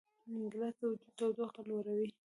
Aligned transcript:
ګیلاس 0.51 0.75
د 0.79 0.81
وجود 0.91 1.11
تودوخه 1.17 1.61
لوړوي. 1.69 2.09